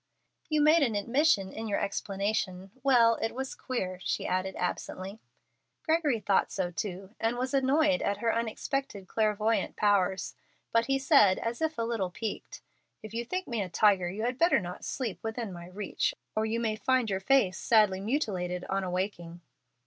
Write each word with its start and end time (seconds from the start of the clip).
"You 0.49 0.61
make 0.61 0.81
an 0.81 0.95
admission 0.95 1.53
in 1.53 1.67
your 1.67 1.79
explanation. 1.79 2.71
Well, 2.81 3.17
it 3.21 3.35
was 3.35 3.53
queer," 3.53 3.99
she 4.01 4.25
added, 4.25 4.55
absently. 4.57 5.19
Gregory 5.83 6.19
thought 6.19 6.51
so 6.51 6.71
too, 6.71 7.13
and 7.19 7.37
was 7.37 7.53
annoyed 7.53 8.01
at 8.01 8.17
her 8.17 8.33
unexpected 8.33 9.07
clairvoyant 9.07 9.75
powers. 9.75 10.33
But 10.71 10.87
he 10.87 10.97
said, 10.97 11.37
as 11.37 11.61
if 11.61 11.77
a 11.77 11.83
little 11.83 12.09
piqued, 12.09 12.63
"If 13.03 13.13
you 13.13 13.23
think 13.23 13.47
me 13.47 13.61
a 13.61 13.69
tiger 13.69 14.09
you 14.09 14.23
had 14.23 14.39
better 14.39 14.59
not 14.59 14.83
sleep 14.83 15.19
within 15.21 15.53
my 15.53 15.67
reach, 15.67 16.15
or 16.35 16.47
you 16.47 16.59
may 16.59 16.75
find 16.77 17.11
your 17.11 17.19
face 17.19 17.59
sadly 17.59 17.99
mutilated 18.01 18.65
on 18.71 18.83
awaking." 18.83 19.41